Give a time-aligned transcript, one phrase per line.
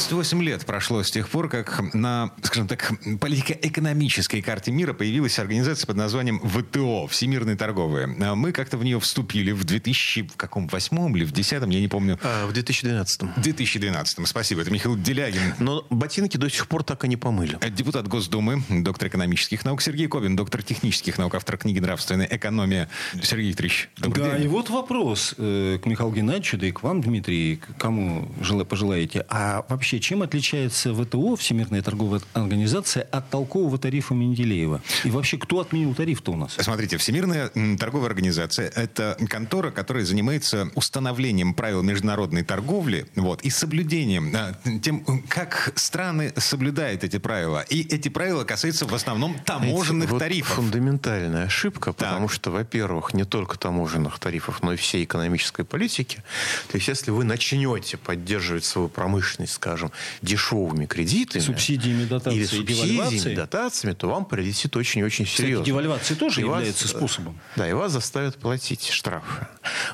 [0.00, 5.86] 28 лет прошло с тех пор, как на, скажем так, политико-экономической карте мира появилась организация
[5.86, 8.14] под названием ВТО, Всемирная торговая.
[8.20, 12.18] А Мы как-то в нее вступили в 2008 или в 2010, я не помню.
[12.22, 13.22] А, в 2012.
[13.40, 14.28] 2012.
[14.28, 14.60] Спасибо.
[14.60, 15.54] Это Михаил Делягин.
[15.60, 17.58] Но ботинки до сих пор так и не помыли.
[17.70, 22.90] Депутат Госдумы, доктор экономических наук Сергей Кобин, доктор технических наук, автор книги «Нравственная экономия».
[23.22, 24.44] Сергей Викторович, добрый Да, день.
[24.44, 29.24] и вот вопрос э, к Михаилу Геннадьевичу, да и к вам, Дмитрий, кому жела- пожелаете.
[29.30, 34.82] А вообще, чем отличается ВТО, Всемирная торговая организация, от толкового тарифа Менделеева?
[35.04, 36.56] И вообще, кто отменил тариф-то у нас?
[36.58, 44.32] Смотрите, Всемирная торговая организация– это контора, которая занимается установлением правил международной торговли вот, и соблюдением,
[44.34, 47.64] а, тем, как страны соблюдают эти правила.
[47.68, 50.56] И эти правила касаются в основном таможенных Вот тарифов.
[50.56, 56.22] Фундаментальная ошибка, потому что, во-первых, не только таможенных тарифов, но и всей экономической политики.
[56.68, 59.90] То есть, если вы начнете поддерживать свою промышленность, скажем,
[60.22, 65.64] дешевыми кредитами, Субсидиями, дотациями или субсидиями, дотациями, то вам прилетит очень-очень серьезно.
[65.64, 67.38] девальвация тоже И вас, является э, способом.
[67.56, 69.48] Да, и вас заставят платить штрафы.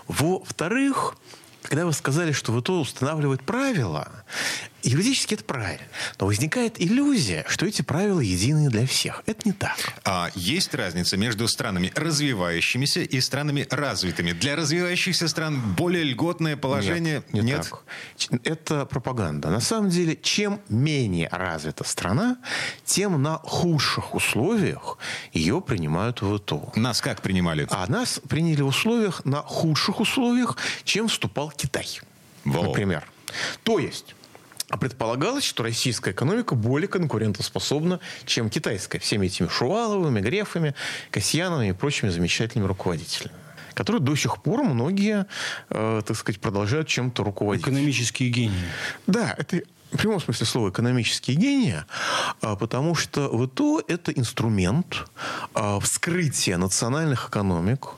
[0.09, 1.17] Во-вторых,
[1.62, 4.09] когда вы сказали, что ВТО устанавливает правила,
[4.83, 5.84] юридически это правильно.
[6.19, 9.22] Но возникает иллюзия, что эти правила единые для всех.
[9.27, 9.77] Это не так.
[10.05, 14.33] А есть разница между странами развивающимися и странами развитыми.
[14.33, 17.84] Для развивающихся стран более льготное положение Нет, не так.
[18.16, 19.50] Ч- Это пропаганда.
[19.50, 22.38] На самом деле, чем менее развита страна,
[22.84, 24.98] тем на худших условиях
[25.33, 26.72] ее принимают в ВТО.
[26.77, 27.66] Нас как принимали?
[27.70, 32.00] А нас приняли в условиях, на худших условиях, чем вступал Китай.
[32.44, 32.62] Во.
[32.65, 33.04] Например.
[33.62, 34.15] То есть...
[34.72, 40.75] а Предполагалось, что российская экономика более конкурентоспособна, чем китайская, всеми этими Шуваловыми, Грефами,
[41.10, 43.34] Касьяновыми и прочими замечательными руководителями,
[43.75, 45.27] которые до сих пор многие,
[45.69, 47.66] э, так сказать, продолжают чем-то руководить.
[47.66, 48.65] Экономические гении.
[49.06, 49.60] Да, это
[49.92, 51.84] в прямом смысле слова экономические гении,
[52.41, 55.06] а, потому что ВТО– это инструмент
[55.54, 57.88] а, вскрытия национальных экономик,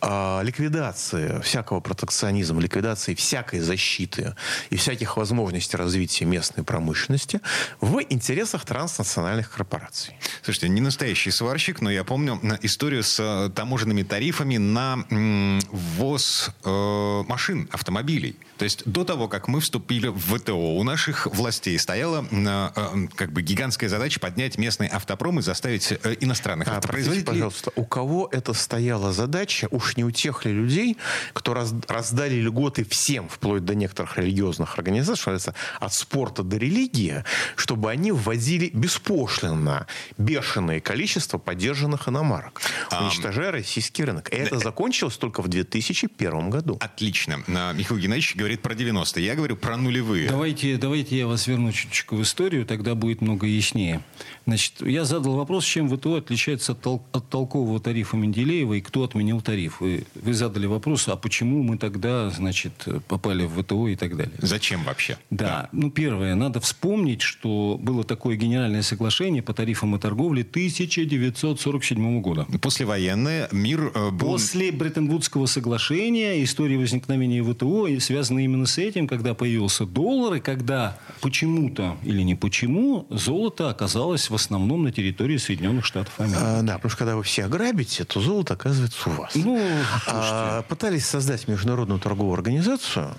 [0.00, 4.34] а, ликвидации всякого протекционизма, ликвидации всякой защиты
[4.70, 7.40] и всяких возможностей развития местной промышленности
[7.80, 10.16] в интересах транснациональных корпораций.
[10.42, 17.22] Слушайте, не настоящий сварщик, но я помню историю с э, таможенными тарифами на ввоз э,
[17.28, 18.36] машин, автомобилей.
[18.56, 23.06] То есть до того, как мы вступили в ВТО, у наших властей стояла э, э,
[23.14, 27.26] как бы гигантская задача поднять местный автопром и заставить э, иностранных А, автопроизводителей...
[27.26, 30.96] пожалуйста, у кого это стояла задача, уж не у тех ли людей,
[31.32, 36.56] кто раз- раздали льготы всем, вплоть до некоторых религиозных организаций, что называется, от спорта до
[36.56, 37.24] религии,
[37.56, 39.86] чтобы они вводили беспошлинно
[40.18, 42.60] бешеное количество поддержанных иномарок,
[43.00, 44.32] уничтожая российский рынок.
[44.32, 46.76] И это закончилось только в 2001 году.
[46.80, 47.42] Отлично.
[47.48, 49.24] А, Михаил Геннадьевич говорит про 90-е.
[49.24, 50.28] Я говорю про нулевые.
[50.28, 54.02] Давайте, давайте я вас верну чуточку в историю, тогда будет много яснее.
[54.46, 59.04] Значит, я задал вопрос, чем ВТО отличается от, тол- от толкового тарифа Менделеева и кто
[59.04, 59.80] отменил тариф.
[59.80, 62.72] Вы, вы задали вопрос, а почему мы тогда, значит,
[63.08, 64.34] попали в ВТО и так далее.
[64.38, 65.18] Зачем вообще?
[65.30, 65.68] Да.
[65.72, 72.46] Ну, первое, надо вспомнить, что было такое генеральное соглашение по тарифам и торговле 1947 года.
[72.60, 74.26] Послевоенное мир э, был...
[74.26, 80.98] После Бреттон-Вудского соглашения история возникновения ВТО связана именно с этим, когда появился доллар, и когда
[81.20, 86.38] почему-то или не почему золото оказалось в основном на территории Соединенных Штатов Америки.
[86.40, 89.34] А, да, потому что когда вы все ограбите, то золото оказывается у вас.
[89.34, 89.60] Ну,
[90.06, 93.14] А, пытались создать международную торговую организацию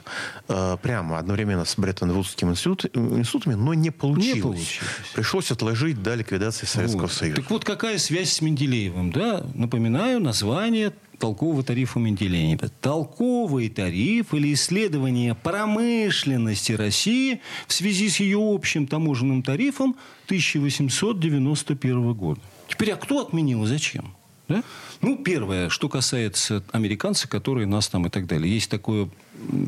[0.47, 4.35] а, прямо одновременно с Бреттон-Вудскими институт- институтами, но не получилось.
[4.35, 4.79] Не получилось.
[5.13, 7.13] Пришлось отложить до ликвидации Советского Вот.
[7.13, 7.41] Союза.
[7.41, 9.11] Так вот, какая связь с Менделеевым?
[9.11, 9.46] Да?
[9.53, 12.70] Напоминаю, название толкового тарифа Менделеева.
[12.82, 19.96] Толковый тариф или исследование промышленности России в связи с ее общим таможенным тарифом
[20.26, 22.41] 1891 года.
[22.67, 24.16] Теперь, а кто отменил и зачем?
[24.47, 24.63] Да?
[25.01, 28.53] Ну, первое, что касается американцев, которые нас там и так далее.
[28.53, 29.09] Есть такое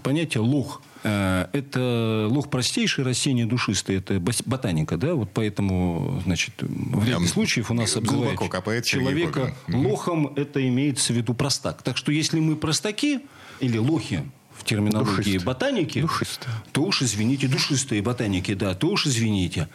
[0.03, 0.81] понятие лох.
[1.03, 3.97] Э, Это лох простейший, растение душистое.
[3.97, 5.15] Это ботаника, да?
[5.15, 8.39] Вот поэтому, значит, в ряде Прям случаев у нас обзывают
[8.85, 10.33] человека лохом.
[10.35, 11.81] Это имеется в виду простак.
[11.81, 13.21] Так что, если мы простаки
[13.59, 15.39] или лохи в терминологии Душистые.
[15.39, 16.53] ботаники, Душистые.
[16.71, 19.69] то уж извините, душистые ботаники, да, то уж извините.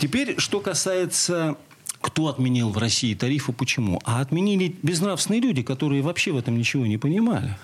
[0.00, 1.56] Теперь, что касается
[2.00, 4.00] Кто отменил в России тарифы, почему?
[4.04, 7.56] А отменили безнравственные люди, которые вообще в этом ничего не понимали.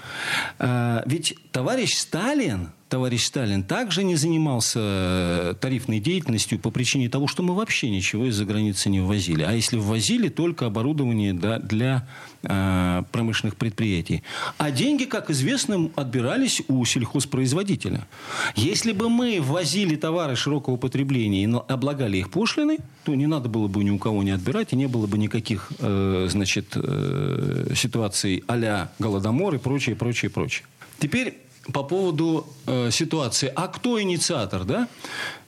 [0.59, 7.27] А, ведь товарищ Сталин товарищ Сталин также не занимался э, тарифной деятельностью по причине того,
[7.27, 9.43] что мы вообще ничего из-за границы не ввозили.
[9.43, 12.07] А если ввозили, только оборудование да, для
[12.45, 14.23] э, промышленных предприятий.
[14.59, 18.07] А деньги, как известно, отбирались у сельхозпроизводителя.
[18.55, 23.67] Если бы мы ввозили товары широкого потребления и облагали их пошлиной, то не надо было
[23.67, 28.45] бы ни у кого не отбирать, и не было бы никаких э, значит, э, ситуаций
[28.47, 30.65] а-ля Голодомор и прочее, прочее, прочее.
[31.01, 33.53] Теперь по поводу э, ситуации.
[33.55, 34.89] А кто инициатор, да?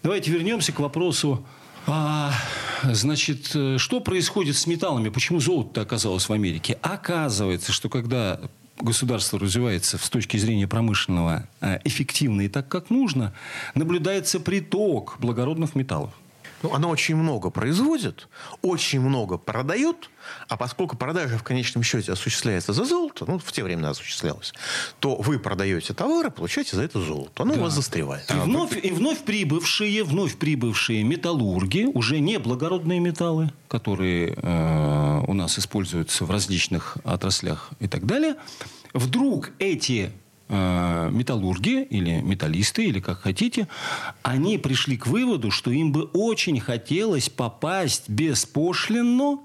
[0.03, 1.45] Давайте вернемся к вопросу.
[1.87, 2.33] А,
[2.83, 5.09] значит, э, что происходит с металлами?
[5.09, 6.79] Почему золото оказалось в Америке?
[6.83, 8.41] Оказывается, что когда
[8.81, 13.33] государство развивается с точки зрения промышленного э, эффективно и так, как нужно,
[13.75, 16.13] наблюдается приток благородных металлов.
[16.63, 18.29] Ну, оно очень много производит,
[18.63, 20.11] очень много продает,
[20.49, 24.53] а поскольку продажа в конечном счете осуществляется за золото, ну, в те времена осуществлялась,
[25.01, 27.43] то вы продаете товары, получаете за это золото.
[27.43, 27.61] Оно да.
[27.61, 28.31] у вас застревает.
[28.31, 28.81] И, а вновь, вы...
[28.81, 36.25] и вновь прибывшие, вновь прибывшие металлурги, уже не благородные металлы, которые э, у нас используются
[36.25, 38.37] в различных отраслях и так далее,
[38.93, 40.13] вдруг эти
[40.49, 43.67] металлурги или металлисты, или как хотите,
[44.23, 49.41] они пришли к выводу, что им бы очень хотелось попасть беспошлинно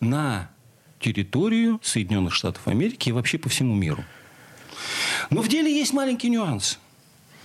[0.00, 0.50] на
[0.98, 4.04] территорию Соединенных Штатов Америки и вообще по всему миру.
[5.30, 6.78] Но в деле есть маленький нюанс.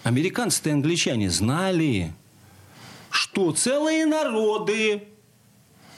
[0.03, 2.13] Американцы и англичане знали,
[3.11, 5.03] что целые народы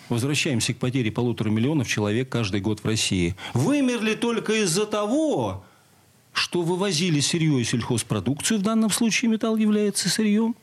[0.10, 3.36] возвращаемся к потере полутора миллионов человек каждый год в России.
[3.54, 5.64] Вымерли только из-за того,
[6.34, 10.56] что вывозили сырье и сельхозпродукцию, в данном случае металл является сырьем,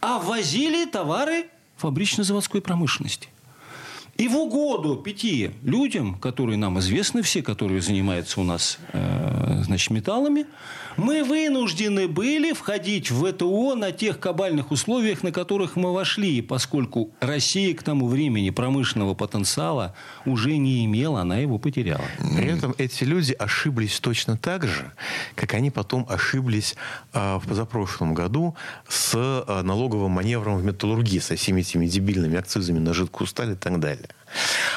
[0.00, 3.28] а ввозили товары фабрично-заводской промышленности.
[4.16, 9.90] И в угоду пяти людям, которые нам известны, все, которые занимаются у нас э, значит,
[9.90, 10.46] металлами,
[10.96, 17.10] мы вынуждены были входить в ВТО на тех кабальных условиях, на которых мы вошли, поскольку
[17.20, 19.94] Россия к тому времени промышленного потенциала
[20.26, 22.04] уже не имела, она его потеряла.
[22.18, 24.92] При этом эти люди ошиблись точно так же,
[25.34, 26.76] как они потом ошиблись
[27.14, 28.54] э, в позапрошлом году
[28.88, 33.56] с э, налоговым маневром в металлургии, со всеми этими дебильными акцизами на жидкую сталь и
[33.56, 34.01] так далее.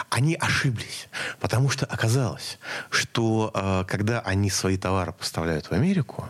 [0.10, 1.08] Они ошиблись,
[1.40, 2.58] потому что оказалось,
[2.90, 6.28] что э, когда они свои товары поставляют в Америку,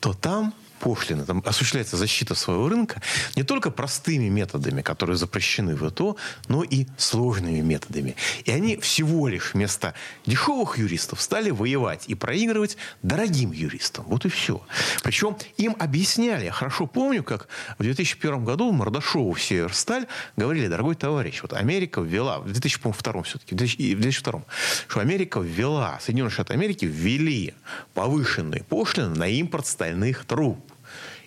[0.00, 3.00] то там пошлины, там осуществляется защита своего рынка
[3.36, 6.16] не только простыми методами, которые запрещены в ИТО,
[6.48, 8.16] но и сложными методами.
[8.44, 9.94] И они всего лишь вместо
[10.26, 14.06] дешевых юристов стали воевать и проигрывать дорогим юристам.
[14.08, 14.62] Вот и все.
[15.02, 17.48] Причем им объясняли, я хорошо помню, как
[17.78, 20.06] в 2001 году Мордашову в Северсталь
[20.36, 24.42] говорили, дорогой товарищ, вот Америка ввела, в 2002 все-таки, в 2002,
[24.88, 27.54] что Америка ввела, Соединенные Штаты Америки ввели
[27.94, 30.69] повышенные пошлины на импорт стальных труб.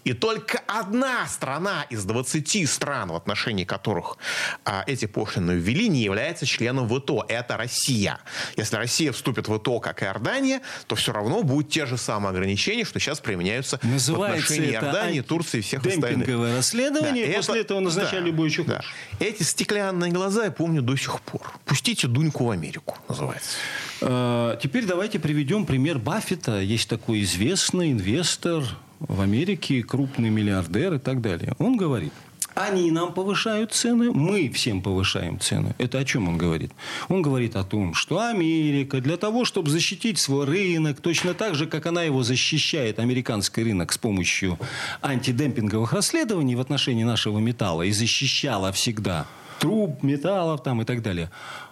[0.03, 4.17] И только одна страна из 20 стран, в отношении которых
[4.65, 7.25] а, эти пошлины ввели, не является членом ВТО.
[7.27, 8.19] Это Россия.
[8.57, 12.31] Если Россия вступит в ВТО, как и Иордания, то все равно будут те же самые
[12.31, 16.27] ограничения, что сейчас применяются Называется в отношении Иордании, Турции и всех остальных.
[16.55, 18.73] расследование, да, и после это, этого назначали да, любой чухуш.
[18.73, 19.25] Да.
[19.25, 21.41] Эти стеклянные глаза я помню до сих пор.
[21.65, 23.57] Пустите Дуньку в Америку, называется.
[24.01, 26.59] А, теперь давайте приведем пример Баффета.
[26.59, 28.63] Есть такой известный инвестор,
[29.07, 31.53] в Америке, крупный миллиардер и так далее.
[31.59, 32.13] Он говорит,
[32.55, 35.73] они нам повышают цены, мы всем повышаем цены.
[35.79, 36.71] Это о чем он говорит?
[37.09, 41.65] Он говорит о том, что Америка для того, чтобы защитить свой рынок, точно так же,
[41.65, 44.59] как она его защищает, американский рынок, с помощью
[45.01, 49.25] антидемпинговых расследований в отношении нашего металла и защищала всегда
[49.59, 51.31] труб, металлов там и так далее.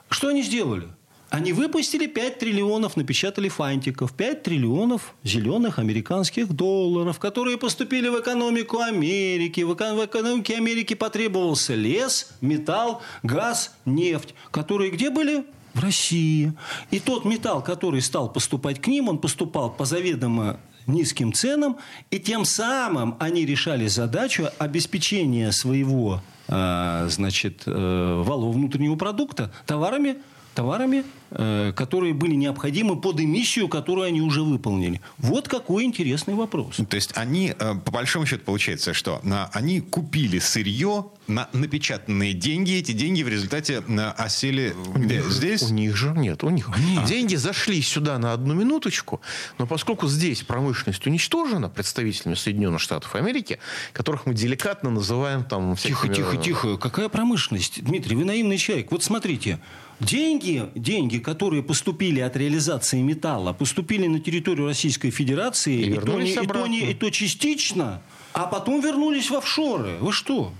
[0.09, 0.87] Что они сделали?
[1.31, 4.11] Они выпустили 5 триллионов, напечатали фантиков.
[4.11, 9.61] 5 триллионов зеленых американских долларов, которые поступили в экономику Америки.
[9.61, 15.45] В экономике Америки потребовался лес, металл, газ, нефть, которые где были?
[15.73, 16.51] В России.
[16.91, 21.77] И тот металл, который стал поступать к ним, он поступал по заведомо низким ценам,
[22.09, 30.17] и тем самым они решали задачу обеспечения своего, э, значит, э, валового внутреннего продукта товарами
[30.55, 34.99] товарами которые были необходимы под эмиссию, которую они уже выполнили.
[35.17, 36.77] Вот какой интересный вопрос.
[36.89, 39.21] То есть они, э, по большому счету, получается, что
[39.53, 42.73] они купили сырье на напечатанные деньги.
[42.73, 45.21] Эти деньги в результате э, осели где?
[45.23, 45.63] здесь.
[45.63, 46.69] У них же нет, у них.
[47.07, 49.21] Деньги зашли сюда на одну минуточку,
[49.57, 53.59] но поскольку здесь промышленность уничтожена представителями Соединенных Штатов Америки,
[53.93, 56.77] которых мы деликатно называем там Тихо, всякими- тихо, тихо.
[56.77, 57.83] Какая промышленность?
[57.83, 58.91] Дмитрий, вы наивный человек.
[58.91, 59.59] Вот смотрите.
[60.01, 66.19] Деньги, деньги, которые поступили от реализации металла, поступили на территорию Российской Федерации, И и, то,
[66.19, 68.01] не, и, то, не- и то частично,
[68.33, 69.97] а потом вернулись в офшоры.
[69.99, 70.51] Вы что?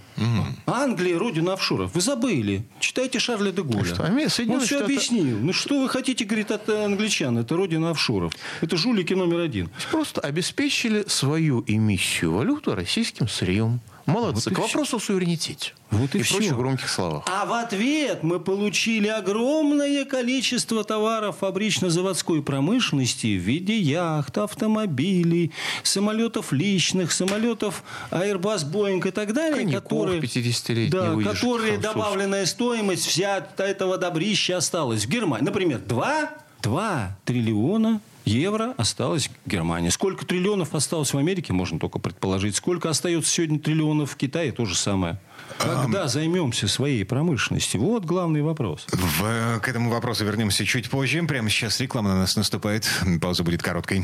[0.68, 1.96] Англия, родина офшоров.
[1.96, 2.64] Вы забыли.
[2.80, 3.86] Читайте Шарля де Голля.
[3.86, 5.38] Что, Ами- Он Соединенные все Штаты- объяснил.
[5.40, 7.38] Ну что вы хотите, говорит, от англичан?
[7.40, 8.34] Это родина офшоров.
[8.62, 9.70] Это жулики номер один.
[9.90, 13.80] Просто обеспечили свою эмиссию валюты российским сырьем.
[14.06, 14.50] Молодцы.
[14.50, 15.74] Вот К вопросу о суверенитете.
[15.92, 16.36] Вот и и всё.
[16.36, 17.24] прочих громких словах.
[17.28, 25.52] А в ответ мы получили огромное количество товаров фабрично-заводской промышленности в виде яхт, автомобилей,
[25.84, 32.46] самолетов личных, самолетов Airbus, Boeing и так далее, Коньяков которые, 50-летней да, выдержки которые добавленная
[32.46, 35.46] стоимость вся от этого добрища осталась в Германии.
[35.46, 36.30] Например, 2,
[36.62, 39.90] 2 триллиона евро осталось в Германии.
[39.90, 42.56] Сколько триллионов осталось в Америке, можно только предположить.
[42.56, 45.20] Сколько остается сегодня триллионов в Китае, то же самое.
[45.58, 47.82] Когда займемся своей промышленностью?
[47.82, 48.86] Вот главный вопрос.
[48.92, 51.22] В- к этому вопросу вернемся чуть позже.
[51.24, 52.88] Прямо сейчас реклама на нас наступает.
[53.22, 54.04] Пауза будет короткой.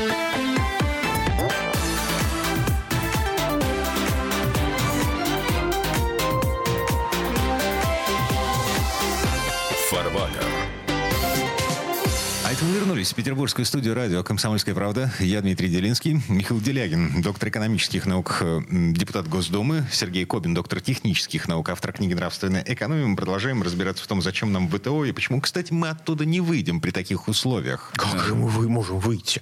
[12.61, 15.11] Мы вернулись в петербургскую студию радио «Комсомольская правда».
[15.19, 21.47] Я Дмитрий Делинский, Михаил Делягин, доктор экономических наук, э, депутат Госдумы, Сергей Кобин, доктор технических
[21.47, 23.07] наук, автор книги «Нравственная экономия».
[23.07, 26.81] Мы продолжаем разбираться в том, зачем нам ВТО и почему, кстати, мы оттуда не выйдем
[26.81, 27.91] при таких условиях.
[27.95, 29.41] Как же мы вы- можем выйти?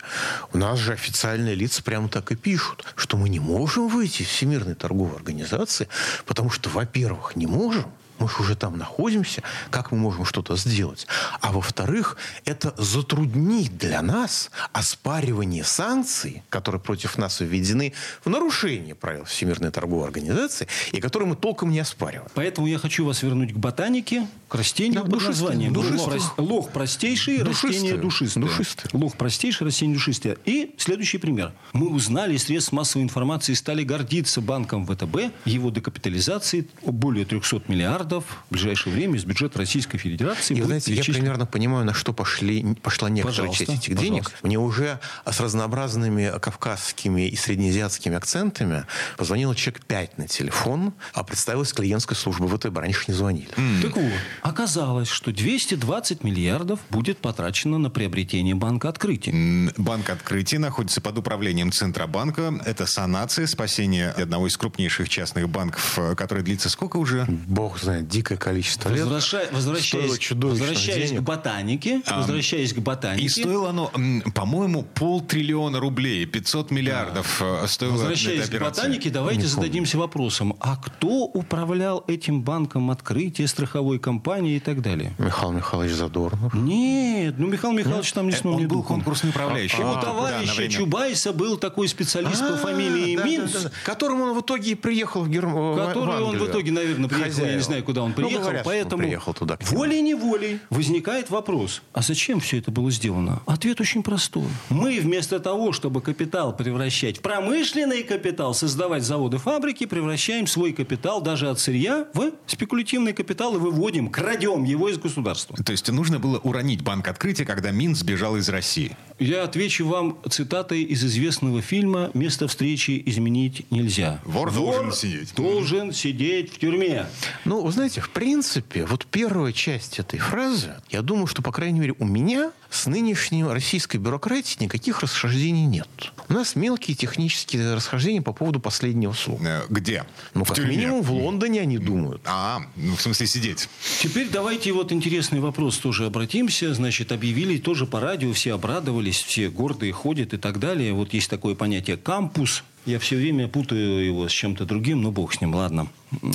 [0.54, 4.30] У нас же официальные лица прямо так и пишут, что мы не можем выйти из
[4.30, 5.90] Всемирной торговой организации,
[6.26, 7.86] потому что, во-первых, не можем,
[8.20, 11.08] мы же уже там находимся, как мы можем что-то сделать?
[11.42, 19.26] А во-вторых, это затруднит для нас оспаривание санкций, которые против нас введены в нарушение правил
[19.26, 22.30] Всемирной торговой организации, и которые мы толком не оспариваем.
[22.34, 25.74] Поэтому я хочу вас вернуть к ботанике, к растению Да, под названием.
[25.74, 26.00] душистым.
[26.00, 27.72] Лох, прос- лох простейший, Душистые.
[27.74, 28.44] растение душистое.
[28.44, 28.90] Душистые.
[28.94, 30.38] Лох простейший, растение душистое.
[30.46, 31.54] И следующий пример.
[31.74, 37.62] Мы узнали из средств массовой информации и стали гордиться банком ВТБ, его декапитализацией более 300
[37.68, 40.56] миллиардов в ближайшее время из бюджета Российской Федерации.
[40.58, 41.20] И, знаете, я перечислено.
[41.20, 44.24] примерно понимаю, на что пошли, пошла некоторая Пожалуйста, часть этих денег.
[44.24, 44.48] пожалуйста.
[44.48, 48.86] Мне уже с разнообразными кавказскими и среднеазиатскими акцентами
[49.18, 52.78] позвонил человек пять на телефон, а представилась клиентская служба ВТБ.
[52.78, 53.50] Раньше не звонили.
[53.82, 54.12] Так вот,
[54.42, 59.72] оказалось, что 220 миллиардов будет потрачено на приобретение банка открытия.
[59.78, 62.54] Банк открытия находится под управлением Центробанка.
[62.66, 67.26] Это санация, спасение одного из крупнейших частных банков, э, который длится сколько уже?
[67.28, 69.00] Бог знает, дикое количество лет.
[69.00, 69.14] Стоило
[69.52, 71.22] возвращаясь, возвращаясь денег.
[71.22, 73.92] к ботанике, возвращаясь к ботанике, И стоило оно,
[74.34, 79.56] по-моему, полтриллиона рублей, 500 миллиардов э, стоила возвращаясь к ботанике, давайте Не помню.
[79.56, 85.14] зададимся вопросом, а кто управлял этим банком открытия, страховой компанией и так далее?
[85.18, 86.54] Михаил Михайлович Задорнов.
[86.54, 88.98] Нет, ну Михаил Михайлович там ни сном, Он ни был духом.
[88.98, 89.82] конкурсный управляющий.
[89.84, 90.72] У А, да, товарища на время.
[90.72, 95.30] Чубайса был такой специалист по А, фамилии Минц, которому он в итоге и приехал в
[95.30, 95.76] Германию.
[95.88, 98.70] который он в итоге, наверное, приехал, я не знаю, куда он Ну, приехал, говорят, что
[98.70, 99.58] он поэтому приехал туда.
[99.62, 103.42] волей-неволей возникает вопрос, а зачем все это было сделано?
[103.48, 104.46] Ответ очень простой.
[104.70, 111.20] Мы вместо того, чтобы капитал превращать в промышленный капитал, создавать заводы, фабрики, превращаем свой капитал
[111.20, 115.58] даже от сырья в спекулятивный капитал и выводим, крадем его из государства.
[115.58, 118.96] То есть нужно было уронить банк открытия, когда Минц сбежал из России.
[119.18, 124.22] Я отвечу вам цитатой из известного фильма «Место встречи изменить нельзя».
[124.26, 125.34] Вор должен сидеть.
[125.36, 127.08] должен сидеть в тюрьме.
[127.46, 131.96] Ну, знаете, в принципе, вот первая часть этой фразы, я думаю, что, по крайней мере,
[131.98, 135.88] у меня с нынешней российской бюрократией никаких расхождений нет.
[136.28, 139.42] У нас мелкие технические расхождения по поводу последнего слова.
[139.42, 140.04] Э, Где?
[140.34, 140.76] Ну, В как тюрьме.
[140.76, 142.22] минимум, в Лондоне они думают.
[142.26, 143.70] А, ну, в смысле сидеть.
[144.02, 146.74] Теперь давайте вот интересный вопрос тоже обратимся.
[146.74, 150.92] Значит, объявили тоже по радио, все обрадовались, все гордые ходят и так далее.
[150.92, 152.66] Вот есть такое понятие «кампус».
[152.86, 155.88] Я все время путаю его с чем-то другим, но бог с ним, ладно.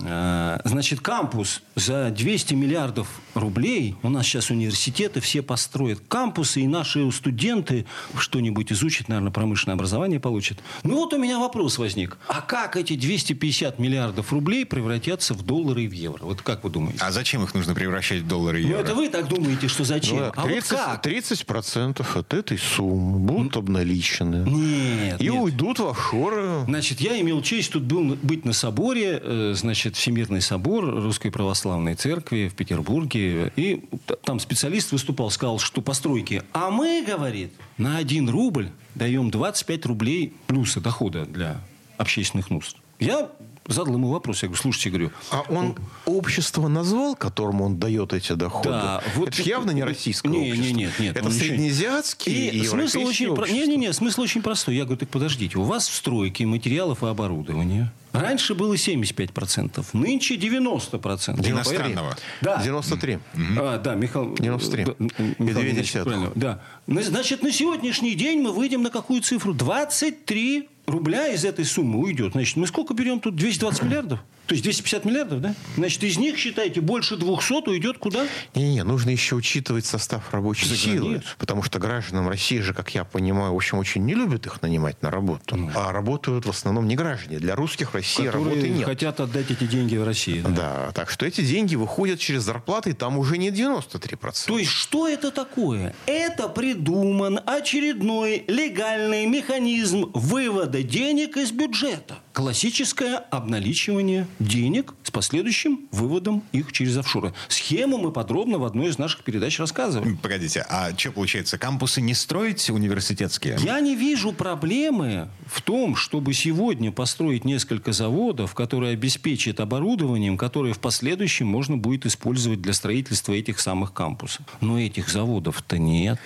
[0.04, 6.66] Э, Значит, кампус за 200 миллиардов рублей, у нас сейчас университеты все построят кампусы, и
[6.66, 7.86] наши студенты
[8.18, 10.58] что-нибудь изучат, наверное, промышленное образование получат.
[10.84, 12.16] Ну вот у меня вопрос возник.
[12.28, 16.24] А как эти 250 миллиардов рублей превратятся в доллары и в евро?
[16.24, 16.98] Вот как вы думаете?
[17.00, 18.82] А зачем их нужно превращать в доллары и Ну, евро?
[18.82, 20.16] это вы так думаете, что зачем?
[20.18, 21.06] Ну, а вот 30, как?
[21.06, 24.48] 30% от этой суммы будут обналичены.
[24.48, 25.34] Нет, И нет.
[25.34, 26.64] уйдут в офшоры.
[26.66, 31.94] Значит, я имел честь тут был, быть на соборе, э, значит, Всемирный собор Русской Православной
[31.94, 33.52] Церкви в Петербурге.
[33.56, 33.84] И
[34.22, 36.42] там специалист выступал, сказал, что постройки.
[36.52, 41.60] А мы, говорит, на 1 рубль даем 25 рублей плюса дохода для
[41.96, 42.76] общественных нужд.
[43.00, 43.30] Я
[43.66, 44.42] задал ему вопрос.
[44.42, 48.68] Я говорю, слушайте, говорю, А он общество назвал, которому он дает эти доходы?
[48.68, 50.76] Да, вот это явно не российское Не, общество.
[50.76, 54.20] нет, нет, Это он еще- среднеазиатские и, И смысл очень, про- не, не, не, смысл
[54.20, 54.76] очень простой.
[54.76, 60.36] Я говорю, так подождите, у вас в стройке материалов и оборудования раньше было 75%, нынче
[60.36, 61.48] 90%.
[61.48, 62.16] Иностранного.
[62.40, 62.62] Да.
[62.62, 63.18] 93.
[63.58, 64.34] А, да, Михаил...
[64.34, 64.84] 93.
[64.84, 64.92] да,
[65.38, 66.60] Михаил правильно, Да.
[66.86, 69.52] Значит, на сегодняшний день мы выйдем на какую цифру?
[69.52, 72.32] 23 рубля из этой суммы уйдет.
[72.32, 73.36] Значит, мы сколько берем тут?
[73.36, 74.20] 220 миллиардов?
[74.46, 75.54] То есть 250 миллиардов, да?
[75.76, 78.26] Значит, из них, считайте, больше 200 уйдет куда?
[78.54, 81.08] Не-не, нужно еще учитывать состав рабочей За силы.
[81.10, 81.28] границу.
[81.38, 85.00] Потому что гражданам России же, как я понимаю, в общем, очень не любят их нанимать
[85.02, 85.56] на работу.
[85.56, 85.70] Ну.
[85.74, 87.38] А работают в основном не граждане.
[87.38, 88.84] Для русских в России работы Которые нет.
[88.84, 90.40] хотят отдать эти деньги в России.
[90.40, 90.50] да.
[90.64, 94.46] Да, так что эти деньги выходят через зарплаты, и там уже не 93%.
[94.46, 95.94] То есть, что это такое?
[96.06, 102.18] Это придуман очередной легальный механизм вывода денег из бюджета.
[102.34, 107.32] Классическое обналичивание денег с последующим выводом их через офшоры.
[107.46, 110.16] Схему мы подробно в одной из наших передач рассказывали.
[110.20, 113.56] Погодите, а что получается, кампусы не строить университетские?
[113.62, 120.72] Я не вижу проблемы в том, чтобы сегодня построить несколько заводов, которые обеспечат оборудованием, которое
[120.72, 124.44] в последующем можно будет использовать для строительства этих самых кампусов.
[124.60, 126.18] Но этих заводов-то нет.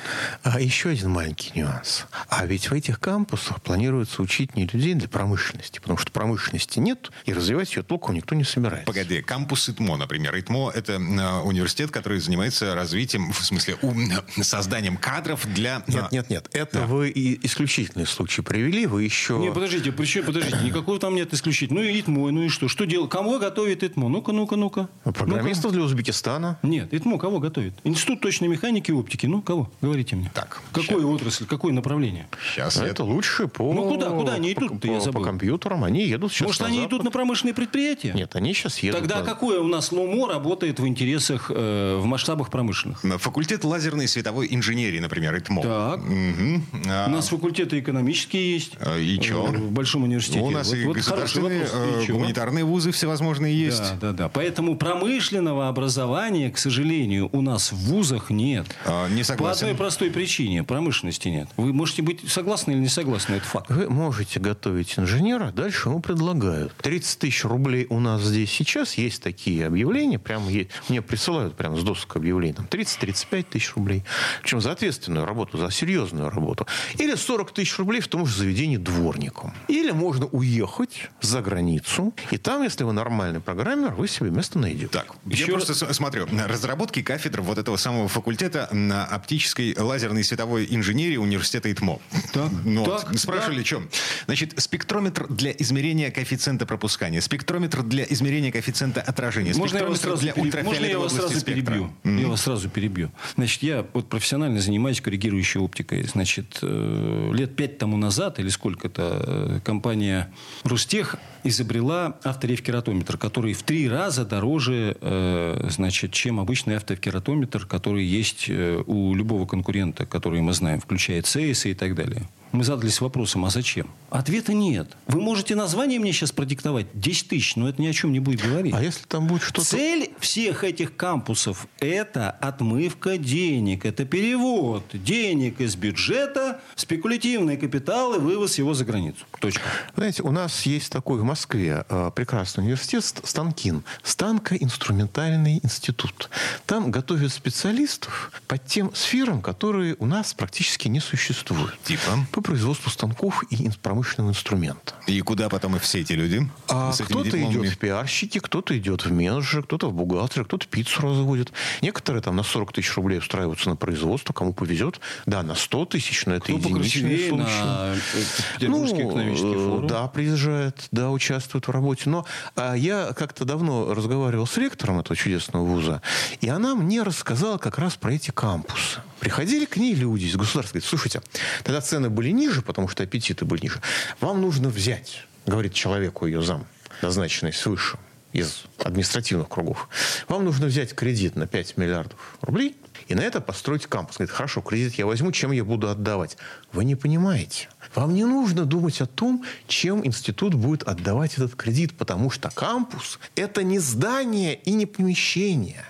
[0.43, 2.07] А еще один маленький нюанс.
[2.31, 7.11] А ведь в этих кампусах планируется учить не людей для промышленности, потому что промышленности нет,
[7.25, 8.87] и развивать ее толком никто не собирается.
[8.87, 10.37] Погоди, кампус ИТМО, например.
[10.38, 14.11] ИТМО– это э, университет, который занимается развитием, в смысле, ум-
[14.43, 15.83] созданием кадров для...
[15.87, 16.49] э, Нет, нет, нет.
[16.52, 18.87] Это вы и исключительный случай привели.
[18.87, 19.38] Вы еще...
[19.38, 21.81] Не, подождите, причем, подождите, никакого там нет исключительно.
[21.81, 22.69] Ну и ИТМО, ну и что?
[22.69, 23.11] Что делать?
[23.11, 24.09] Кого готовит ИТМО?
[24.09, 24.88] Ну-ка, ну-ка, ну-ка.
[25.05, 26.59] Программистов для Узбекистана.
[26.62, 27.75] Нет, ИТМО кого готовит?
[27.85, 29.26] Институт точной механики и оптики.
[29.26, 29.71] Ну, кого?
[29.80, 30.30] Говорите мне.
[30.34, 32.28] Так, Какой отрасль, какое направление?
[32.43, 33.73] Сейчас А я- это лучшие по...
[33.73, 35.21] Ну, куда- куда они по- идут-то, по, я забыл.
[35.21, 35.84] по компьютерам.
[35.89, 36.91] Они едут сейчас Может, на они Запад.
[36.93, 38.13] идут на промышленные предприятия?
[38.15, 42.05] Нет, они сейчас едут Тогда на- какое у нас ЛОМО работает в интересах, э, в
[42.05, 43.01] масштабах промышленных?
[43.21, 45.63] Факультет лазерной и световой инженерии, например, ИТМО.
[45.63, 46.01] Так.
[46.03, 46.65] Мгм.
[46.89, 48.73] А, У нас факультеты экономические есть.
[48.81, 49.47] А, и чё?
[49.47, 50.41] Э, В Большом университете.
[50.41, 51.81] У нас Вот- и вот хороший государственные, вопрос.
[52.01, 53.79] э, И гуманитарные вузы всевозможные есть.
[53.79, 54.29] Да, да, да.
[54.29, 58.67] Поэтому промышленного образования, к сожалению, у нас в вузах нет.
[58.85, 59.63] А, не По согласен.
[59.67, 60.65] одной простой причине.
[60.65, 61.49] Промышленности нет.
[61.57, 63.71] Вы можете быть согласны или не согласны, это факт.
[63.71, 66.75] Вы можете готовить инженера, дальше ему предлагают.
[66.82, 70.71] 30 тысяч рублей у нас здесь сейчас есть такие объявления, прямо есть.
[70.88, 74.04] мне присылают прямо с досок объявлений, там 30-35 тысяч рублей.
[74.43, 76.67] Причем за ответственную работу, за серьезную работу.
[76.99, 79.54] Или 40 тысяч рублей в том же заведении дворником.
[79.69, 84.88] Или можно уехать за границу, и там, если вы нормальный программер, вы себе место найдете.
[84.88, 86.26] Так, Еще я просто с- смотрю.
[86.47, 91.99] Разработки кафедр вот этого самого факультета на оптической лазерной и световой инженерии университета ИТМО.
[92.32, 93.88] Так, Ну так, спрашивали, чем?
[94.26, 95.68] Значит, спектрометр для измерения
[96.11, 100.65] коэффициента пропускания, спектрометр для измерения коэффициента отражения, Можно я спектрометр сразу, для перебью?
[100.65, 101.54] Можно я области сразу спектра.
[101.54, 101.91] перебью?
[102.04, 103.11] Я вас сразу перебью.
[103.37, 106.04] Значит, я вот профессионально занимаюсь коррегирующей оптикой.
[106.04, 110.33] Значит, э, лет пять тому назад, или сколько-то, э, компания
[110.65, 118.49] Рустех изобрела авторефкератометр, который в три раза дороже, э, значит, чем обычный автофкератометр, который есть
[118.49, 122.28] у любого конкурента, который мы знаем, включая ЦЕС и так далее.
[122.52, 123.91] Мы задались вопросом, а зачем?
[124.11, 124.97] Ответа нет.
[125.06, 128.41] Вы можете название мне сейчас продиктовать 10 тысяч, но это ни о чем не будет
[128.41, 128.75] говорить.
[128.75, 129.67] А если там будет что-то...
[129.69, 138.19] Цель всех этих кампусов– это отмывка денег, это перевод денег из бюджета, спекулятивный капитал и
[138.19, 139.26] вывоз его за границу.
[139.41, 139.63] Точка.
[139.95, 143.84] Знаете, у нас есть такой в Москве э, прекрасный университет Ст- Станкин.
[144.02, 146.30] Станко-инструментальный институт.
[146.67, 151.78] Там готовят специалистов по тем сферам, которые у нас практически не существуют.
[151.82, 152.26] Типа?
[152.39, 154.95] По производству станков и промышленного инструмента.
[155.09, 156.49] И куда потом и все эти люди?
[156.69, 161.53] А кто-то идет в пиарщики, кто-то идет в менеджеры, кто-то в бухгалтеры, кто-то пиццу разводит.
[161.83, 165.01] Некоторые там на 40 тысяч рублей устраиваются на производство, кому повезет.
[165.27, 168.67] Да, на 100 тысяч, но это Кто единичные покрасивее случаи.
[168.67, 169.87] на экономический э, форум.
[169.89, 172.09] Да, приезжает, да, участвует в работе.
[172.09, 172.25] Но
[172.55, 176.03] а, я как-то давно разговаривал с ректором этого чудесного вуза,
[176.41, 179.01] и она мне рассказала как раз про эти кампусы.
[179.21, 181.23] Приходили к ней люди из государства, говорят, слушайте,
[181.65, 183.80] тогда цены были ниже, потому что аппетиты были ниже.
[184.21, 186.67] Вам нужно взять, говорит человеку ее зам,
[187.02, 187.99] назначенный свыше
[188.32, 189.88] из административных кругов.
[190.28, 194.17] Вам нужно взять кредит на 5 миллиардов рублей и на это построить кампус.
[194.17, 196.36] Говорит, хорошо, кредит я возьму, чем я буду отдавать?
[196.73, 197.69] Вы не понимаете.
[197.95, 203.19] Вам не нужно думать о том, чем институт будет отдавать этот кредит, потому что кампус–
[203.34, 205.84] это не здание и не помещение.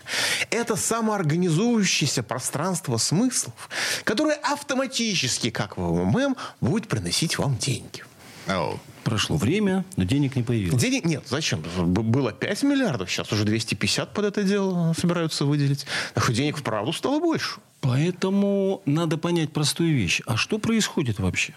[0.51, 3.69] Это самоорганизующееся пространство смыслов,
[4.05, 8.05] которое автоматически, как в МММ, будет приносить вам деньги.
[8.47, 8.79] Ау.
[9.05, 10.81] Прошло время, но денег не появилось.
[10.83, 11.25] Денег нет.
[11.27, 11.63] Зачем?
[11.77, 15.87] Было 5 миллиардов, сейчас уже 250 под это дело собираются выделить.
[16.15, 17.61] Так денег вправду стало больше.
[17.81, 20.21] Поэтому надо понять простую вещь.
[20.27, 21.55] А что происходит вообще?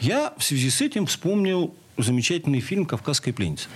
[0.00, 3.68] Я в связи с этим вспомнил замечательный фильм «Кавказская пленница».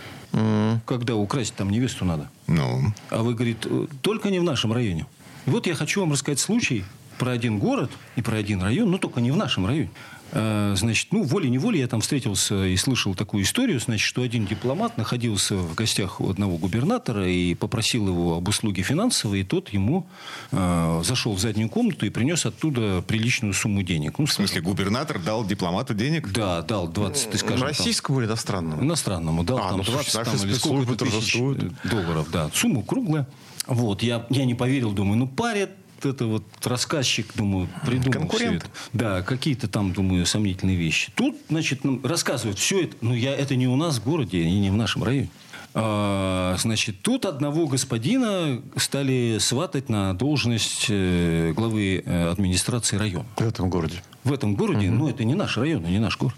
[0.87, 2.31] Когда украсть там невесту надо.
[2.47, 5.07] Ну, А вы, говорит, «Э, только не в нашем районе.
[5.47, 6.85] И вот я хочу вам рассказать случай
[7.19, 9.91] про один город и про один район, но только не в нашем районе.
[10.33, 14.97] Э, Значит, ну, волей-неволей я там встретился и слышал такую историю, значит, что один дипломат
[14.97, 20.07] находился в гостях у одного губернатора и попросил его об услуге финансовой, и тот ему
[20.51, 24.19] э, зашел в заднюю комнату и принес оттуда приличную сумму денег.
[24.19, 26.33] Ну, в смысле, губернатор дал дипломату денег?
[26.33, 28.83] Да, дал 20, ты скажем, там, Российскому или иностранному?
[28.83, 31.63] Иностранному дал А, там ну, 20 слушай, там, или сколько тысяч торжествуют.
[31.85, 32.29] э, долларов.
[32.33, 33.27] Да, сумма круглая.
[33.67, 35.71] Вот, я, я не поверил, думаю, ну парят
[36.05, 38.63] это вот рассказчик, думаю, придумал Конкурент.
[38.63, 38.79] все это.
[38.93, 41.13] Да, какие-то там, думаю, сомнительные вещи.
[41.15, 42.97] Тут, значит, нам рассказывают все это.
[43.01, 45.31] Ну, я, это не у нас в городе и не в нашем районе.
[45.75, 53.27] А, значит, тут одного господина стали сватать на должность э, главы э, администрации района.
[53.37, 54.03] В этом городе.
[54.25, 56.37] В этом городе, ну, это не наш район, и не наш город.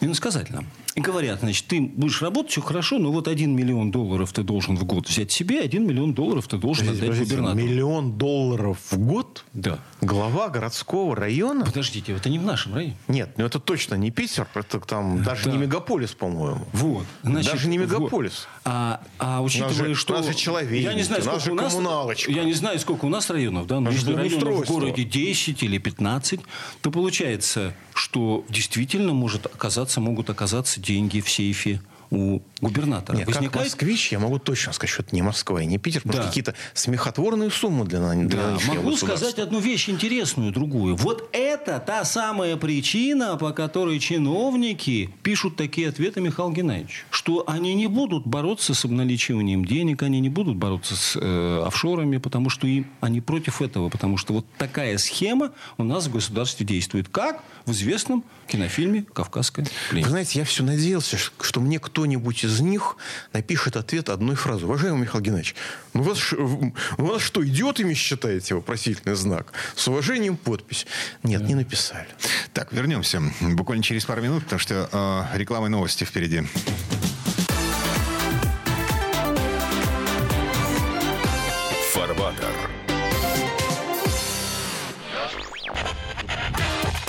[0.00, 0.60] Иносказательно.
[0.60, 4.76] И говорят, значит, ты будешь работать, все хорошо, но вот один миллион долларов ты должен
[4.76, 7.66] в год взять себе, один миллион долларов ты должен Подождите, отдать подождите, губернатору.
[7.66, 9.44] миллион долларов в год?
[9.54, 9.78] Да.
[10.02, 11.64] Глава городского района?
[11.64, 12.96] Подождите, это не в нашем районе.
[13.08, 15.52] Нет, ну это точно не Питер, это там даже Да.
[15.52, 16.66] не мегаполис, по-моему.
[16.72, 17.06] Вот.
[17.22, 17.88] Значит, Даже не вот.
[17.88, 18.46] мегаполис.
[18.64, 20.12] А, а учитывая, же- что...
[20.14, 21.72] у нас же человейники, я не знаю, у нас сколько у нас...
[21.72, 22.30] коммуналочка.
[22.30, 25.62] Я не знаю, сколько у нас районов, да, но Аж если районов в городе 10
[25.62, 26.40] или 15,
[26.82, 31.80] то получается, что действительно может оказаться, могут оказаться деньги в сейфе
[32.12, 33.16] у губернатора.
[33.16, 36.02] Нет, как Возникает москвич, я могу точно сказать, что это не Москва и не Питер,
[36.04, 36.22] Да.
[36.22, 40.96] какие-то смехотворные суммы для, для Да, могу сказать одну вещь интересную, другую.
[40.96, 47.06] Вот это та самая причина, по которой чиновники пишут такие ответы Михаилу Геннадьевичу.
[47.10, 52.18] Что они не будут бороться с обналичиванием денег, они не будут бороться с э, офшорами,
[52.18, 53.88] потому что им, они против этого.
[53.88, 57.08] Потому что вот такая схема у нас в государстве действует.
[57.08, 60.10] Как в известном кинофильме «Кавказская Вы пленница».
[60.10, 62.96] знаете, я все надеялся, что мне кто-нибудь из них
[63.32, 64.64] напишет ответ одной фразой.
[64.64, 65.54] Уважаемый Михаил Геннадьевич,
[65.94, 69.52] ну у вас, у вас что, идиотами считаете вопросительный знак?
[69.76, 70.86] С уважением подпись.
[71.22, 72.08] Нет, не написали.
[72.52, 76.42] Так, вернемся буквально через пару минут, потому что э, реклама и новости впереди.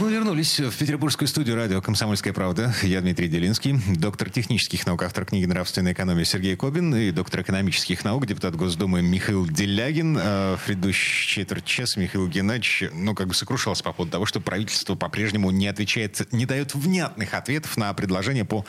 [0.00, 2.74] Мы вернулись в петербургскую студию радио «Комсомольская правда».
[2.82, 8.04] Я Дмитрий Делинский, доктор технических наук, автор книги «Нравственная экономия» Сергей Кобин и доктор экономических
[8.04, 10.18] наук, депутат Госдумы Михаил Делягин.
[10.20, 14.40] Э, В предыдущий четверть часа Михаил Геннадьевич, ну, как бы сокрушался по поводу того, что
[14.40, 18.64] правительство по-прежнему не отвечает, не дает внятных ответов на предложения по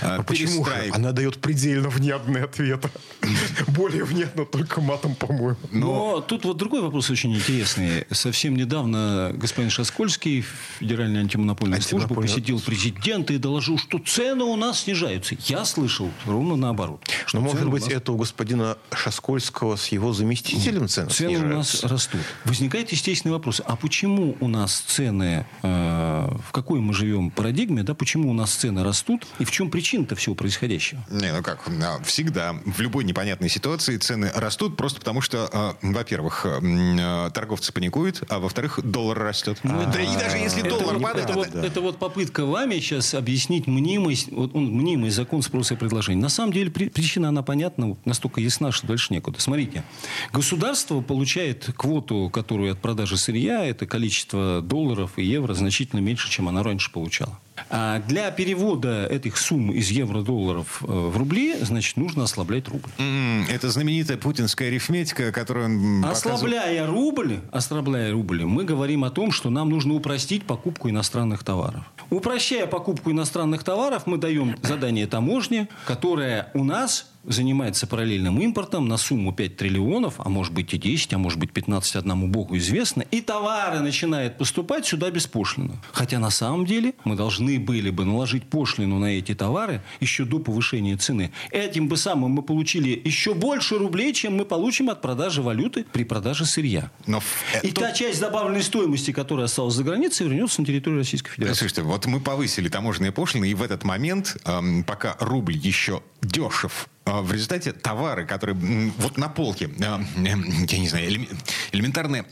[0.00, 2.90] э, А почему Она дает предельно внятные ответы.
[3.68, 5.56] Более внятно только матом, по-моему.
[5.72, 8.06] Но тут вот другой вопрос очень интересный.
[8.10, 10.44] Совсем недавно господин Шаскольский
[10.78, 15.36] Федеральной антимонопольной службы, Антимонопольная посетил президента и доложил, что цены у нас снижаются.
[15.46, 17.00] Я слышал ровно наоборот.
[17.08, 21.32] Но, что может быть, нас- это у господина Шаскольского с его заместителем цены Цены у
[21.56, 21.88] нас снижаются?
[21.88, 22.20] растут.
[22.44, 23.60] Возникает естественный вопрос.
[23.64, 25.68] А почему у нас цены, э,
[26.46, 30.16] в какой мы живем парадигме, да, почему у нас цены растут и в чем причина-то
[30.16, 31.04] всего происходящего?
[31.10, 35.76] Не, ну как, а, всегда в любой непонятной ситуации цены растут просто потому, что, а,
[35.82, 39.58] во-первых, а, торговцы паникуют, а во-вторых, доллар растет.
[39.62, 42.44] Ну, Да и даже если это, доллар вот- падает, это вот, это- это вот попытка
[42.46, 46.20] вами сейчас объяснить мнимость, вот он, мнимый закон спроса и предложения.
[46.20, 49.40] На самом деле при- причина, она понятна, настолько ясна, что дальше некуда.
[49.40, 49.84] Смотрите,
[50.32, 56.48] государство получает квоту, которую от продажи сырья, это количество долларов и евро значительно меньше, чем
[56.48, 57.38] она раньше получала.
[57.70, 62.90] А для перевода этих сумм из евро-долларов э, в рубли, значит, нужно ослаблять рубль.
[63.48, 66.04] Это знаменитая путинская арифметика, которую он.
[66.04, 71.84] Ослабляя рубль, ослабляя рубль, мы говорим о том, что нам нужно упростить покупку иностранных товаров.
[72.10, 78.96] Упрощая покупку иностранных товаров, мы даем задание таможне, которая у нас занимается параллельным импортом на
[78.96, 83.02] сумму 5 триллионов, а может быть и 10, а может быть 15, одному богу известно,
[83.10, 85.76] и товары начинают поступать сюда беспошлино.
[85.92, 90.38] Хотя на самом деле мы должны были бы наложить пошлину на эти товары еще до
[90.38, 91.32] повышения цены.
[91.50, 96.04] Этим бы самым мы получили еще больше рублей, чем мы получим от продажи валюты при
[96.04, 96.90] продаже сырья.
[97.06, 101.00] Но в- э, И та часть добавленной стоимости, которая осталась за границей, вернется на территорию
[101.00, 101.58] Российской Федерации.
[101.60, 106.88] Слушайте, вот мы повысили таможенные пошлины, и в этот момент, эм, пока рубль еще дешев,
[106.97, 108.56] э, в результате товары, которые
[108.98, 111.36] вот на полке, э, я не знаю, элеме-
[111.72, 112.24] элементарная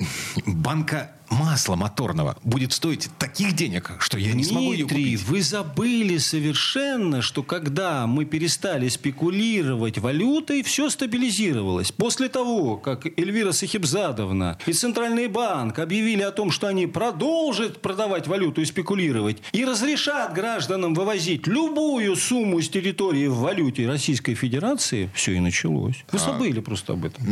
[0.46, 5.28] банка масла моторного будет стоить таких денег, что я не смогу ее Дмитрий, купить.
[5.28, 11.92] вы забыли совершенно, что когда мы перестали спекулировать валютой, все стабилизировалось.
[11.92, 18.26] После того, как Эльвира Сахибзадовна и Центральный банк объявили о том, что они продолжат продавать
[18.26, 25.10] валюту и спекулировать, и разрешат гражданам вывозить любую сумму с территории в валюте Российской Федерации,
[25.14, 26.04] все и началось.
[26.12, 27.24] Вы забыли просто об этом.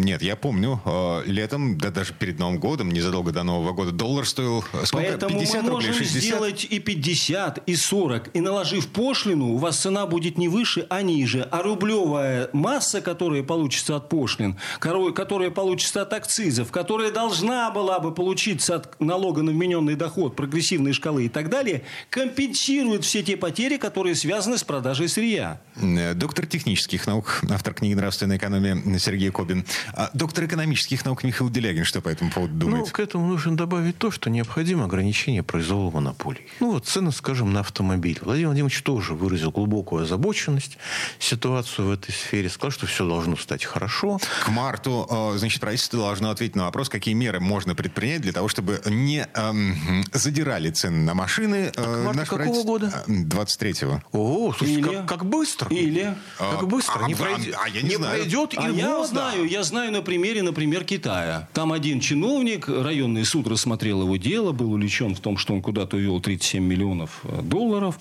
[0.00, 4.26] Нет, я помню, э, летом, да даже перед Новым годом, незадолго до Нового года, доллар
[4.26, 5.06] стоил э, сколько?
[5.08, 6.22] Поэтому 50 мы рублей, можем 60?
[6.22, 8.30] сделать и 50, и 40.
[8.36, 11.42] И наложив пошлину, у вас цена будет не выше, а ниже.
[11.50, 18.12] А рублевая масса, которая получится от пошлин, которая получится от акцизов, которая должна была бы
[18.14, 23.76] получиться от налога на вмененный доход, прогрессивной шкалы и так далее, компенсирует все те потери,
[23.78, 25.60] которые связаны с продажей сырья.
[25.76, 29.64] Э, Доктор технических наук, автор книги «Нравственная экономия» Сергей Кобин.
[29.94, 32.90] А доктор экономических наук Михаил Делягин что по этому поводу Ну, думает?
[32.90, 36.40] к этому нужно добавить то, что необходимо ограничение произвола монополий.
[36.60, 38.18] Ну, вот цены, скажем, на автомобиль.
[38.22, 40.78] Владимир Владимирович тоже выразил глубокую озабоченность
[41.18, 42.48] ситуацию в этой сфере.
[42.48, 44.18] Сказал, что все должно стать хорошо.
[44.44, 48.48] К марту, э, значит, правительство должно ответить на вопрос, какие меры можно предпринять для того,
[48.48, 51.72] чтобы не эм, задирали цены на машины.
[51.76, 53.04] А к марту наше какого года?
[53.06, 54.02] Э, 23-го.
[54.12, 55.68] О, слушайте, Или- как, как быстро.
[55.74, 56.14] Или...
[56.38, 57.04] Как А, быстро.
[57.04, 58.16] а, не а, пройдет, а я не знаю.
[58.18, 59.06] пройдет и А я года.
[59.08, 61.48] знаю, я знаю на примере, например, Китая.
[61.52, 65.96] Там один чиновник, районный суд рассмотрел его дело, был увлечен в том, что он куда-то
[65.96, 67.98] увел 37 миллионов э, долларов.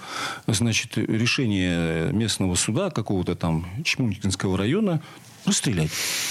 [0.48, 5.02] Значит, решение местного суда какого-то там Чмунькинского района
[5.48, 5.90] расстрелять.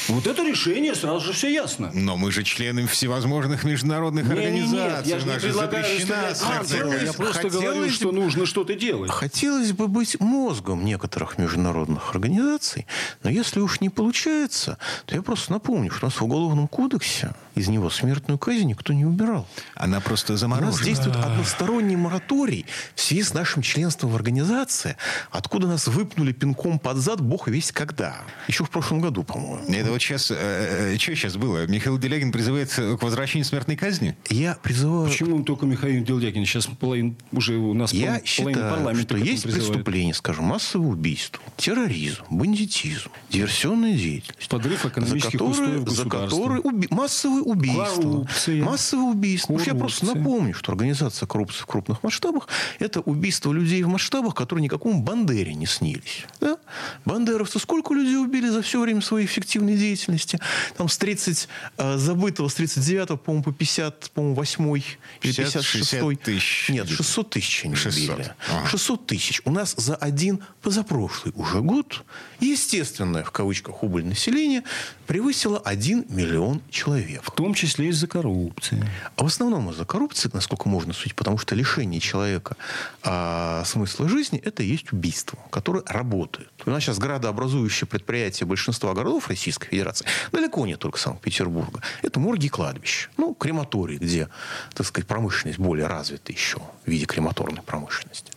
[0.09, 1.91] Вот это решение, сразу же все ясно.
[1.95, 5.11] Но мы же члены всевозможных международных Не, не, нет, организаций.
[5.13, 9.11] я же не предлагаю расстрелять всякая- я просто Хотелось говорю, бы- что нужно что-то делать.
[9.11, 12.87] Хотелось бы быть мозгом некоторых международных организаций,
[13.23, 17.35] но если уж не получается, то я просто напомню, что у нас в Уголовном кодексе
[17.55, 19.49] из него смертную казнь никто не убирал.
[19.75, 20.85] Она просто У нас заморожена.
[20.85, 24.97] действует односторонний мораторий в связи с нашим членством в организации,
[25.31, 28.17] откуда нас выпнули пинком под зад бог весь когда.
[28.49, 29.65] Еще в прошлом году, по-моему.
[29.73, 30.25] Это вот сейчас...
[30.27, 31.67] что сейчас было?
[31.67, 34.17] Михаил Делягин призывает к возвращению смертной казни?
[34.31, 35.09] Я призываю...
[35.09, 36.45] Почему только Михаил Делдякин?
[36.45, 39.69] Сейчас половина, уже у нас Я пол- считаю, парламента что есть призывает.
[39.73, 44.49] преступления, скажем, массовое убийство, терроризм, бандитизм, диверсионная деятельность.
[44.49, 48.03] Подрыв экономических за которые, устоев за которые уби- массовые убийства.
[48.03, 48.63] Коррупция.
[48.63, 49.59] Массовые убийства.
[49.59, 50.23] Что Я просто Коррупция.
[50.25, 55.55] напомню, что организация коррупции в крупных масштабах– это убийство людей в масштабах, которые никакому Бандере
[55.55, 56.25] не снились.
[56.41, 56.57] Да?
[57.05, 60.39] Бандеровцы сколько людей убили за все время своей эффективной деятельности?
[60.77, 64.83] Там с 30 э, забытого, с 39 по-моему, по 50, по-моему, 8 или
[65.21, 66.69] 50, 56 60 тысяч.
[66.71, 68.03] Нет, 600 тысяч они 600.
[68.03, 68.35] убили.
[68.51, 68.69] Ага.
[68.69, 69.41] 600 тысяч.
[69.45, 72.05] У нас за один позапрошлый уже год
[72.41, 74.63] естественное, в кавычках, убыль населения
[75.07, 77.23] превысила 1 миллион человек.
[77.23, 78.85] В том числе из-за коррупции.
[79.17, 82.57] А в основном из-за коррупции, насколько можно судить, потому что лишение человека
[83.03, 86.51] а, смысла жизни– это и есть убийство, которое работает.
[86.65, 92.21] У нас сейчас градообразующее предприятие большинства большинства городов Российской Федерации, далеко не только Санкт-Петербурга, это
[92.21, 93.09] морги и кладбища.
[93.17, 94.29] Ну, крематории, где,
[94.75, 98.33] так сказать, промышленность более развита еще в виде крематорной промышленности.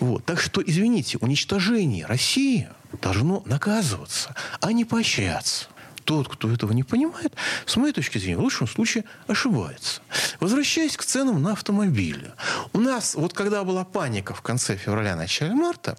[0.00, 0.24] Вот.
[0.24, 2.68] Так что, извините, уничтожение России
[3.02, 5.66] должно наказываться, а не поощряться
[6.04, 7.32] тот, кто этого не понимает,
[7.66, 10.00] с моей точки зрения, в лучшем случае ошибается.
[10.40, 12.32] Возвращаясь к ценам на автомобили.
[12.72, 15.96] У нас, вот когда была паника в конце февраля, начале марта,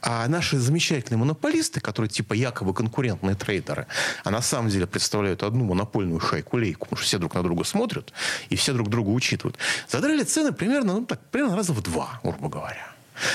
[0.00, 3.86] а наши замечательные монополисты, которые типа якобы конкурентные трейдеры,
[4.24, 8.12] а на самом деле представляют одну монопольную шайку-лейку, потому что все друг на друга смотрят
[8.48, 12.48] и все друг друга учитывают, задрали цены примерно, ну, так, примерно раза в два, грубо
[12.48, 12.91] говоря.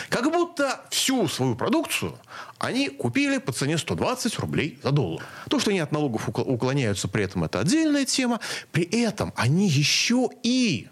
[0.10, 2.18] Как будто всю свою продукцию
[2.60, 5.24] они купили по цене 120 рублей за доллар.
[5.50, 8.40] То, что они от налогов уклоняются при этом, это отдельная тема.
[8.72, 10.88] При этом они еще и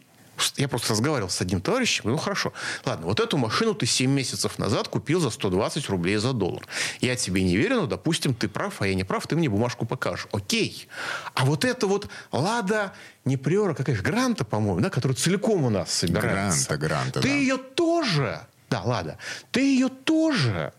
[0.57, 2.53] я просто разговаривал с одним товарищем, ну хорошо,
[2.85, 6.63] ладно, вот эту машину ты 7 месяцев назад купил за 120 рублей за доллар.
[6.99, 9.85] Я тебе не верю, но, допустим, ты прав, а я не прав, ты мне бумажку
[9.85, 10.27] покажешь.
[10.31, 10.87] Окей.
[11.33, 12.93] А вот это вот Лада
[13.23, 16.67] не Приора, какая же Гранта, по-моему, да, которая целиком у нас собирается.
[16.67, 17.35] Гранта, Гранта, Ты да.
[17.35, 19.17] ее тоже да, ладно.
[19.51, 20.73] Ты ее тоже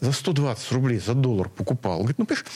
[0.00, 1.98] за 120 рублей за доллар покупал.
[1.98, 2.46] Говорит, ну, понимаешь,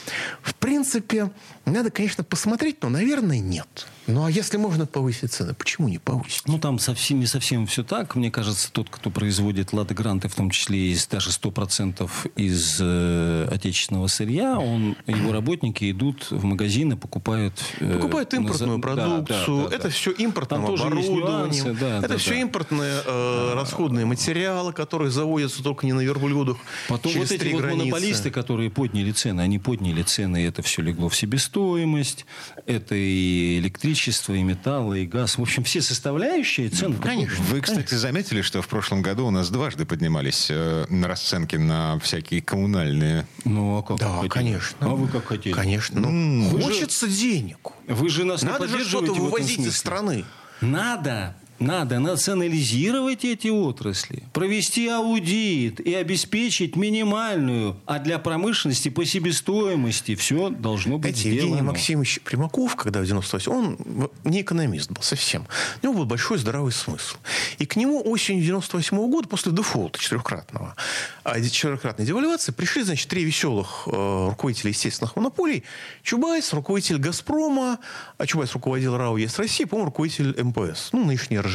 [0.43, 1.31] в принципе,
[1.65, 3.87] надо, конечно, посмотреть, но, наверное, нет.
[4.07, 6.47] Ну, а если можно повысить цены, почему не повысить?
[6.47, 8.17] Ну, там совсем, не совсем все так.
[8.17, 13.49] Мне кажется, тот, кто производит «Лады Гранты», в том числе из даже 100% из э,
[13.51, 17.55] отечественного сырья, он, его работники идут в магазины, покупают...
[17.79, 18.83] Э, покупают импортную за...
[18.83, 19.57] продукцию.
[19.57, 19.91] Да, да, да, это да.
[19.91, 21.73] все импортное оборудование.
[21.73, 22.41] Да, это да, все да.
[22.41, 26.57] импортные э, расходные материалы, которые заводятся только не на верблюдах.
[26.89, 31.09] Потом вот эти вот монополисты, которые подняли цены, они подняли цены, и это все легло
[31.09, 32.27] в себестоимость,
[32.67, 35.37] это и электричество, электричество, и металлы, и газ.
[35.39, 36.97] В общем, все составляющие цены.
[36.97, 37.43] Конечно.
[37.45, 37.99] Вы, кстати, конечно.
[37.99, 43.27] заметили, что в прошлом году у нас дважды поднимались э, расценки на всякие коммунальные?
[43.45, 44.29] Ну, а как Да, хотели?
[44.29, 44.77] конечно.
[44.81, 45.53] А вы как хотели?
[45.53, 46.01] Конечно.
[46.01, 47.13] Ну, хочется же...
[47.17, 47.71] денег.
[47.87, 50.25] Вы же нас Надо же что-то вывозить из страны.
[50.61, 51.37] Надо.
[51.63, 60.51] Надо национализировать эти отрасли, провести аудит и обеспечить минимальную, а для промышленности по себестоимости все
[60.51, 61.47] должно быть Знаете, сделано.
[61.47, 65.47] Евгений Максимович Примаков, когда в 98 он не экономист был совсем.
[65.83, 67.17] У него был большой здравый смысл.
[67.59, 70.75] И к нему осенью 98 -го года, после дефолта четырехкратного,
[71.23, 75.63] а четырехкратной девальвации, пришли, значит, три веселых э, руководителя естественных монополий.
[76.03, 77.79] Чубайс, руководитель «Газпрома»,
[78.19, 81.52] а Чубайс руководил РАО ЕЭС России, по-моему, руководитель МПС, ну, нынешний РЖД.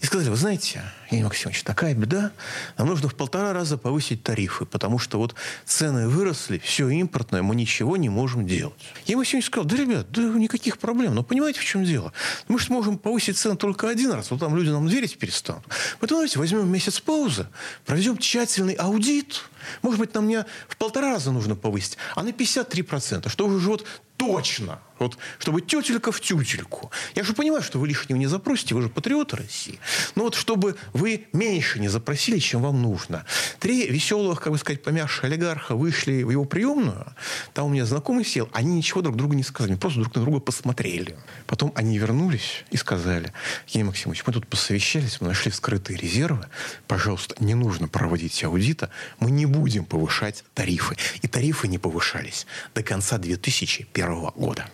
[0.00, 2.32] И сказали, вы знаете, Евгений Максимович, такая беда,
[2.76, 5.34] нам нужно в полтора раза повысить тарифы, потому что вот
[5.64, 8.74] цены выросли, все импортное, мы ничего не можем делать.
[9.00, 12.12] Евгений Максимович сказал, да, ребят, да никаких проблем, но понимаете, в чем дело?
[12.48, 15.64] Мы же можем повысить цены только один раз, вот там люди нам верить перестанут.
[16.00, 17.46] Поэтому давайте возьмем месяц паузы,
[17.86, 19.42] проведем тщательный аудит,
[19.82, 23.86] может быть, нам не в полтора раза нужно повысить, а на 53%, что уже вот
[24.16, 26.90] точно вот, чтобы тетелька в тютельку.
[27.14, 29.78] Я же понимаю, что вы лишнего не запросите, вы же патриоты России.
[30.14, 33.24] Но вот чтобы вы меньше не запросили, чем вам нужно.
[33.58, 37.06] Три веселых, как бы сказать, помягче олигарха вышли в его приемную.
[37.52, 38.48] Там у меня знакомый сел.
[38.52, 39.74] Они ничего друг другу не сказали.
[39.74, 41.16] Просто друг на друга посмотрели.
[41.46, 43.32] Потом они вернулись и сказали,
[43.66, 46.46] Евгений Максимович, мы тут посовещались, мы нашли скрытые резервы.
[46.86, 48.90] Пожалуйста, не нужно проводить аудита.
[49.18, 50.96] Мы не будем повышать тарифы.
[51.22, 54.66] И тарифы не повышались до конца 2001 года.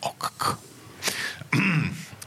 [0.00, 0.58] О как!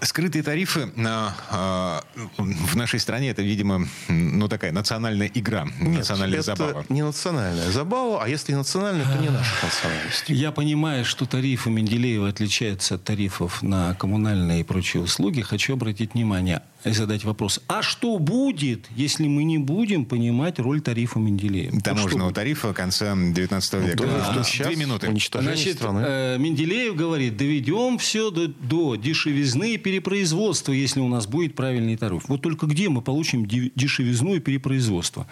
[0.02, 2.00] Скрытые тарифы э, э,
[2.38, 6.86] в нашей стране это, видимо, ну такая национальная игра, Нет, национальная это забава.
[6.90, 10.26] не национальная забава, а если национальная, то не наша национальность.
[10.28, 15.42] Я понимаю, что тарифы Менделеева отличаются от тарифов на коммунальные и прочие услуги.
[15.42, 17.60] Хочу обратить внимание и задать вопрос.
[17.68, 21.82] А что будет, если мы не будем понимать роль тарифа Менделеева?
[21.82, 24.04] Таможенного тарифа конца 19 века.
[24.04, 24.44] Ну, да.
[24.44, 25.14] что Две минуты.
[25.42, 26.04] Значит, страны.
[26.08, 31.98] э, Менделеев говорит, доведем все до, до дешевизны и перепроизводства, если у нас будет правильный
[31.98, 32.26] тариф.
[32.28, 35.26] Вот только где мы получим дешевизну и перепроизводство?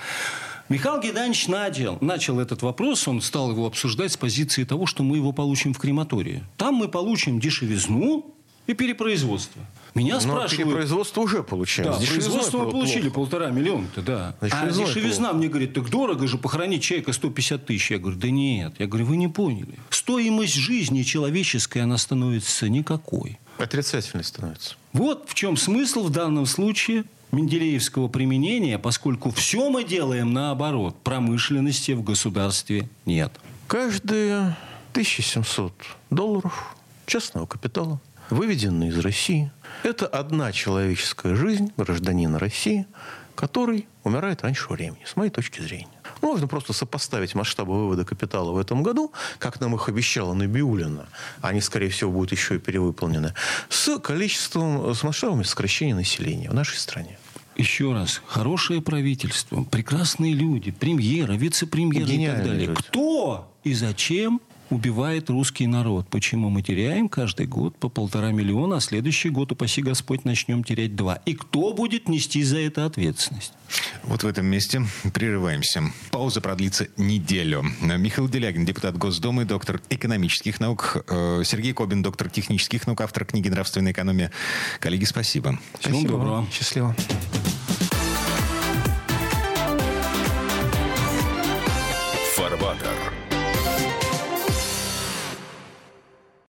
[0.68, 5.18] Михаил Геннадьевич начал, начал этот вопрос, он стал его обсуждать с позиции того, что мы
[5.18, 6.44] его получим в крематории.
[6.58, 8.34] Там мы получим дешевизну
[8.66, 9.62] и перепроизводство.
[9.94, 10.68] Меня Но спрашивают...
[10.68, 11.92] перепроизводство уже получаем.
[11.92, 12.78] Да, производство мы плохо.
[12.78, 14.36] получили полтора миллиона-то, да.
[14.42, 17.92] Значит, а дешевизна мне говорит, так дорого же похоронить человека 150 тысяч.
[17.92, 18.74] Я говорю, да нет.
[18.80, 19.76] Я говорю, вы не поняли.
[19.90, 23.40] Стоимость жизни человеческой, она становится никакой.
[23.58, 24.76] Отрицательной становится.
[24.94, 30.96] Вот в чем смысл в данном случае Менделеевского применения, поскольку все мы делаем наоборот.
[31.04, 33.32] Промышленности в государстве нет.
[33.68, 34.56] Каждые
[34.92, 35.74] 1700
[36.10, 39.52] долларов частного капитала, выведенные из России,
[39.84, 42.86] это одна человеческая жизнь гражданина России,
[43.36, 45.88] который умирает раньше времени, с моей точки зрения.
[46.22, 51.08] Можно просто сопоставить масштабы вывода капитала в этом году, как нам их обещала Набиулина,
[51.42, 53.34] они, скорее всего, будут еще и перевыполнены,
[53.70, 57.18] с количеством, с масштабами сокращения населения в нашей стране.
[57.56, 62.68] Еще раз, хорошее правительство, прекрасные люди, премьера, вице-премьеры и так далее.
[62.68, 62.80] люди.
[62.80, 66.08] Кто и зачем убивает русский народ?
[66.10, 70.96] Почему мы теряем каждый год по полтора миллиона, а следующий год, упаси Господь, начнем терять
[70.96, 71.16] два?
[71.26, 73.54] И кто будет нести за это ответственность?
[74.04, 74.82] Вот в этом месте
[75.14, 75.84] прерываемся.
[76.12, 77.66] Пауза продлится неделю.
[77.82, 81.04] Михаил Делягин, депутат Госдумы, доктор экономических наук.
[81.08, 84.32] Э, Сергей Кобин, доктор технических наук, автор книги «Нравственная экономия».
[84.80, 85.60] Коллеги, спасибо.
[85.80, 86.48] Всего доброго.
[86.52, 86.96] Счастливо.